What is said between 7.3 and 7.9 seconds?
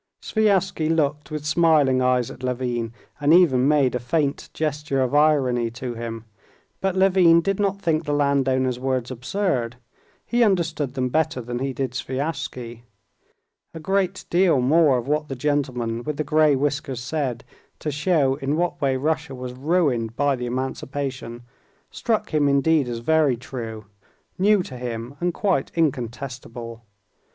did not